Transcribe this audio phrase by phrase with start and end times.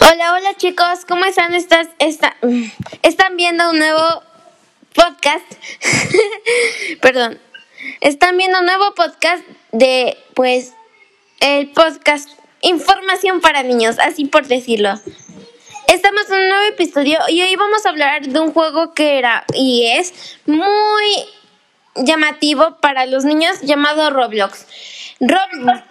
[0.00, 1.54] Hola, hola chicos, ¿cómo están?
[1.54, 2.36] Estás, está,
[3.02, 4.22] están viendo un nuevo
[4.94, 5.44] podcast.
[7.00, 7.38] Perdón.
[8.00, 10.72] Están viendo un nuevo podcast de, pues,
[11.40, 14.94] el podcast Información para Niños, así por decirlo.
[15.88, 19.44] Estamos en un nuevo episodio y hoy vamos a hablar de un juego que era
[19.52, 21.26] y es muy
[21.96, 24.66] llamativo para los niños llamado Roblox.
[25.20, 25.82] Roblox.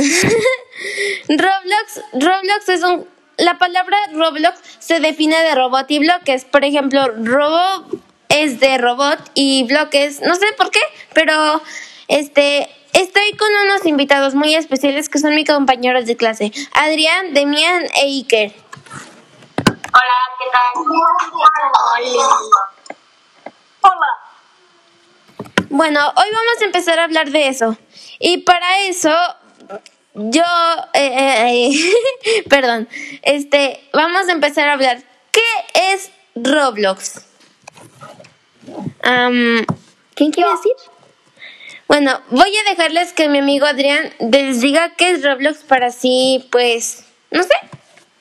[1.28, 3.06] Roblox, Roblox es un
[3.40, 6.44] la palabra Roblox se define de robot y bloques.
[6.44, 7.86] Por ejemplo, robot
[8.28, 10.80] es de robot y bloques, no sé por qué,
[11.14, 11.60] pero
[12.08, 17.84] este estoy con unos invitados muy especiales que son mis compañeros de clase, Adrián, Demian
[17.94, 18.52] e Iker.
[19.66, 20.84] Hola, ¿qué tal?
[21.82, 22.28] Hola.
[23.82, 24.30] Hola.
[25.70, 27.76] Bueno, hoy vamos a empezar a hablar de eso.
[28.18, 29.16] Y para eso
[30.14, 30.42] yo,
[30.94, 32.88] eh, eh, eh, perdón,
[33.22, 34.98] este, vamos a empezar a hablar.
[35.30, 37.26] ¿Qué es Roblox?
[38.66, 39.64] Um,
[40.14, 40.72] ¿Quién quiere decir?
[41.86, 46.48] Bueno, voy a dejarles que mi amigo Adrián les diga qué es Roblox para así,
[46.50, 47.54] pues, no sé.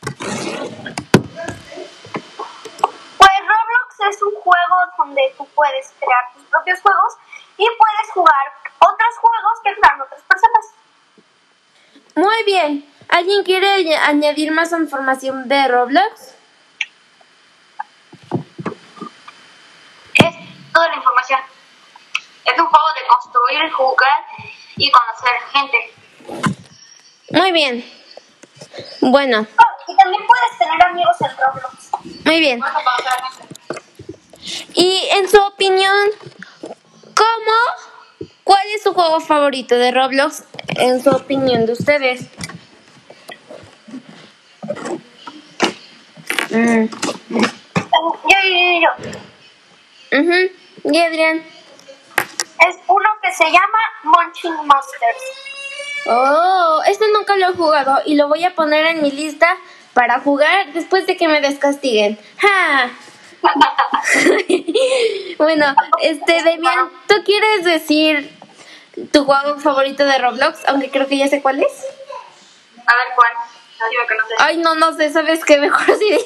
[0.01, 0.49] Pues
[3.19, 7.13] Roblox es un juego donde tú puedes crear tus propios juegos
[7.57, 9.88] y puedes jugar otros juegos que.
[12.19, 12.85] Muy bien.
[13.07, 16.35] ¿Alguien quiere añadir más información de Roblox?
[20.15, 20.35] Es
[20.73, 21.39] toda la información.
[22.43, 24.25] Es un juego de construir, jugar
[24.75, 25.93] y conocer gente.
[27.31, 27.89] Muy bien.
[28.99, 29.47] Bueno.
[29.57, 32.25] Oh, y también puedes tener amigos en Roblox.
[32.25, 32.61] Muy bien.
[34.73, 36.09] Y en su opinión,
[37.15, 38.29] ¿cómo?
[38.43, 40.48] ¿Cuál es su juego favorito de Roblox?
[40.79, 42.21] En su opinión de ustedes.
[46.49, 46.85] Mm.
[47.29, 50.19] Yo, yo, yo.
[50.19, 50.91] Ujú.
[50.91, 51.43] Y Adrián.
[52.67, 55.23] Es uno que se llama Munching Monsters.
[56.05, 59.47] Oh, este nunca lo he jugado y lo voy a poner en mi lista
[59.93, 62.17] para jugar después de que me descastiguen.
[62.37, 62.89] ¡Ja!
[65.37, 68.38] bueno, este, Demian, ¿tú quieres decir
[69.11, 70.67] tu juego favorito de Roblox?
[70.67, 71.85] Aunque creo que ya sé cuál es.
[72.85, 73.31] A ver cuál.
[73.79, 74.33] No digo que no sé.
[74.39, 75.57] Ay, no, no sé, ¿sabes qué?
[75.59, 76.17] Mejor sí.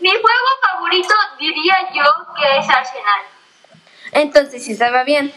[0.00, 2.04] Mi juego favorito diría yo
[2.36, 3.22] que es Arsenal.
[4.12, 5.32] Entonces sí estaba bien.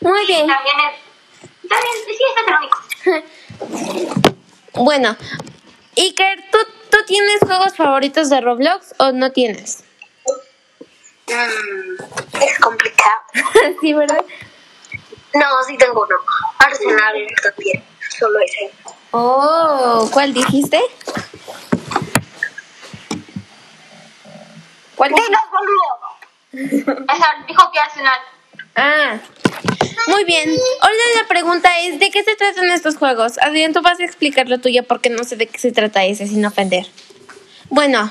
[0.00, 0.46] Muy bien.
[0.46, 1.68] También es.
[1.68, 2.78] También, sí, es el único.
[4.74, 5.16] Bueno,
[5.96, 6.58] Iker, ¿tú,
[6.90, 9.84] ¿tú tienes juegos favoritos de Roblox o no tienes?
[11.26, 13.20] Mm, es complicado.
[13.80, 14.24] sí, ¿verdad?
[15.34, 16.16] No, sí tengo uno.
[16.58, 17.84] Arsenal también.
[18.18, 18.70] Solo ese.
[19.10, 20.80] Oh, ¿cuál dijiste?
[24.94, 25.30] ¿Cuál dijiste?
[25.30, 25.42] Dinos,
[26.82, 27.04] boludo.
[27.14, 28.20] Esa, dijo que Arsenal.
[28.74, 29.18] Ah,
[30.08, 30.56] muy bien.
[30.80, 33.38] Ahora la pregunta es, ¿de qué se tratan estos juegos?
[33.38, 36.26] Adrián, tú vas a explicar lo tuyo porque no sé de qué se trata ese,
[36.26, 36.86] sin ofender.
[37.70, 38.10] Bueno,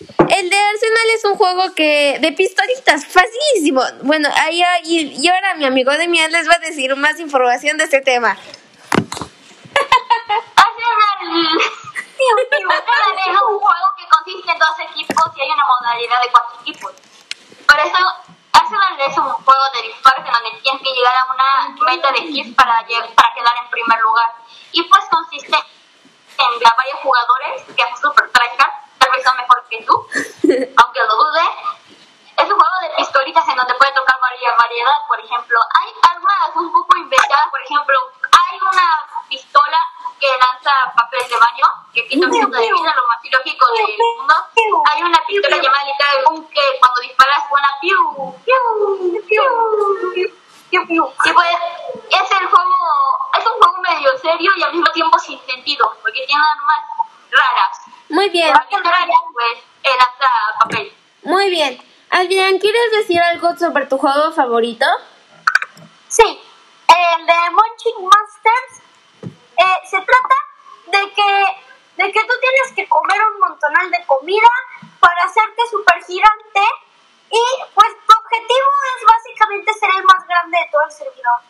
[0.00, 3.82] el de Arsenal es un juego que de pistolitas, facilísimo.
[4.02, 7.78] Bueno, ahí, y, y ahora mi amigo de miel les va a decir más información
[7.78, 8.36] de este tema.
[11.18, 11.58] Arsenal.
[12.18, 16.92] Es un juego que consiste en dos equipos y hay una modalidad de cuatro equipos.
[17.66, 17.98] Por eso,
[18.52, 22.18] Arsenal es un juego de disparos en donde tienes que llegar a una meta de
[22.26, 22.84] kills para,
[23.14, 24.34] para quedar en primer lugar.
[24.72, 28.72] Y pues consiste en varios jugadores que hacen super tryhard,
[29.22, 29.94] son mejor que tú,
[30.76, 31.46] aunque lo dude.
[32.38, 34.98] Es un juego de pistolitas en donde puede tocar varias variedad.
[35.08, 37.50] Por ejemplo, hay algunas un poco inventadas.
[37.50, 37.98] Por ejemplo,
[38.30, 39.78] hay una pistola
[40.20, 43.96] que lanza papel de baño, que quita un punto de vida, lo más ilógico del
[43.98, 44.34] mundo.
[44.92, 49.42] Hay una pistola llamada Lethal Gun que cuando disparas suena piu, piu, piu.
[50.70, 51.12] Piu, piu.
[51.24, 51.56] Y pues
[52.10, 52.76] es el juego,
[53.38, 56.80] es un juego medio serio y al mismo tiempo sin sentido, porque tiene armas
[57.30, 57.97] raras.
[58.08, 59.62] Muy bien, pues,
[60.58, 60.92] papel.
[61.22, 61.78] muy bien.
[62.10, 64.86] Adrián, ¿quieres decir algo sobre tu juego favorito?
[66.08, 68.82] Sí, el de Munching Monsters
[69.30, 70.36] eh, se trata
[70.86, 74.48] de que, de que tú tienes que comer un montonal de comida
[75.00, 76.60] para hacerte super gigante
[77.30, 77.44] y
[77.74, 81.40] pues tu objetivo es básicamente ser el más grande de todo el servidor.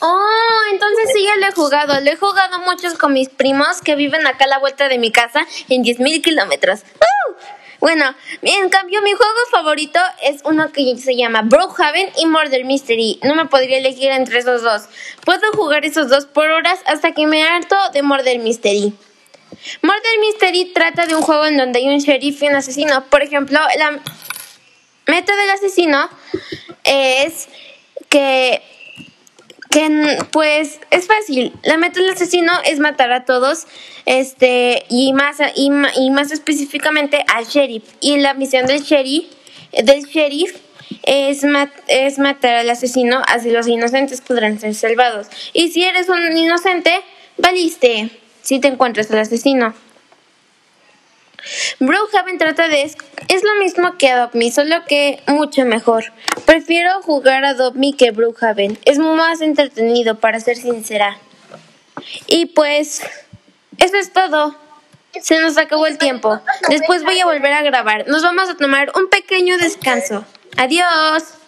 [0.00, 2.00] Oh, entonces sí, ya lo he jugado.
[2.00, 5.10] Lo he jugado muchos con mis primos que viven acá a la vuelta de mi
[5.12, 6.80] casa en 10.000 kilómetros.
[6.80, 7.34] ¡Uh!
[7.80, 13.20] Bueno, en cambio mi juego favorito es uno que se llama Brookhaven y Murder Mystery.
[13.22, 14.82] No me podría elegir entre esos dos.
[15.24, 18.92] Puedo jugar esos dos por horas hasta que me harto de Murder Mystery.
[19.82, 23.04] Murder Mystery trata de un juego en donde hay un sheriff y un asesino.
[23.06, 23.98] Por ejemplo, la
[25.06, 26.08] meta del asesino
[26.84, 27.48] es
[28.10, 28.62] que
[29.70, 31.52] que pues es fácil.
[31.62, 33.66] La meta del asesino es matar a todos,
[34.04, 35.70] este y más y,
[36.10, 37.84] más específicamente al sheriff.
[38.00, 39.26] Y la misión del sheriff
[39.72, 40.56] del sheriff
[41.04, 41.44] es,
[41.86, 45.28] es matar al asesino, así los inocentes podrán ser salvados.
[45.52, 46.92] Y si eres un inocente,
[47.38, 48.10] valiste
[48.42, 49.72] si te encuentras al asesino.
[51.78, 52.96] Brookhaven trata de es,
[53.42, 56.12] lo mismo que Adopt Me, solo que mucho mejor.
[56.46, 58.78] Prefiero jugar Adopt Me que Brookhaven.
[58.84, 61.18] Es más entretenido, para ser sincera.
[62.26, 63.02] Y pues,
[63.78, 64.56] eso es todo.
[65.20, 66.40] Se nos acabó el tiempo.
[66.68, 68.06] Después voy a volver a grabar.
[68.08, 70.24] Nos vamos a tomar un pequeño descanso.
[70.56, 71.39] Adiós.